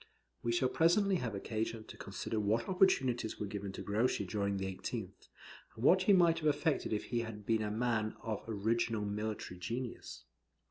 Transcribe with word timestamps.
We 0.41 0.51
shall 0.51 0.67
presently 0.67 1.17
have 1.17 1.35
occasion 1.35 1.83
to 1.83 1.95
consider 1.95 2.39
what 2.39 2.67
opportunities 2.67 3.39
were 3.39 3.45
given 3.45 3.71
to 3.73 3.83
Grouchy 3.83 4.25
during 4.25 4.57
the 4.57 4.65
18th, 4.65 5.27
and 5.75 5.83
what 5.83 6.01
he 6.01 6.11
might 6.11 6.39
have 6.39 6.47
effected 6.47 6.91
if 6.91 7.03
he 7.03 7.19
had 7.19 7.45
been 7.45 7.61
a 7.61 7.69
man 7.69 8.15
of 8.23 8.43
original 8.47 9.05
military 9.05 9.59
genius. 9.59 10.23